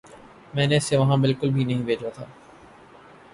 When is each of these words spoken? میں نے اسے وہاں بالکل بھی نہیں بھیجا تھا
میں 0.53 0.67
نے 0.67 0.77
اسے 0.77 0.97
وہاں 0.97 1.17
بالکل 1.17 1.49
بھی 1.49 1.63
نہیں 1.63 1.83
بھیجا 1.83 2.09
تھا 2.09 2.25